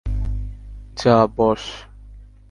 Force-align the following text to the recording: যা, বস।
যা, 0.97 1.15
বস। 1.37 1.63